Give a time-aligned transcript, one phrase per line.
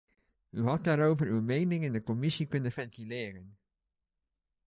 [0.59, 3.57] U had daarover uw mening in de commissie kunnen ventileren.